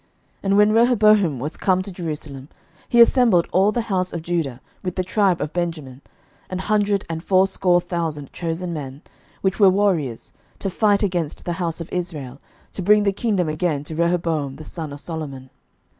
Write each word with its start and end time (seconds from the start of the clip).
11:012:021 0.01 0.09
And 0.41 0.57
when 0.57 0.71
Rehoboam 0.71 1.39
was 1.39 1.57
come 1.57 1.83
to 1.83 1.91
Jerusalem, 1.91 2.49
he 2.89 2.99
assembled 2.99 3.47
all 3.51 3.71
the 3.71 3.81
house 3.81 4.11
of 4.11 4.23
Judah, 4.23 4.59
with 4.81 4.95
the 4.95 5.03
tribe 5.03 5.39
of 5.39 5.53
Benjamin, 5.53 6.01
an 6.49 6.57
hundred 6.57 7.05
and 7.07 7.23
fourscore 7.23 7.79
thousand 7.79 8.33
chosen 8.33 8.73
men, 8.73 9.03
which 9.41 9.59
were 9.59 9.69
warriors, 9.69 10.33
to 10.57 10.71
fight 10.71 11.03
against 11.03 11.45
the 11.45 11.53
house 11.61 11.79
of 11.81 11.93
Israel, 11.93 12.41
to 12.71 12.81
bring 12.81 13.03
the 13.03 13.13
kingdom 13.13 13.47
again 13.47 13.83
to 13.83 13.95
Rehoboam 13.95 14.55
the 14.55 14.63
son 14.63 14.91
of 14.91 14.99
Solomon. 14.99 15.51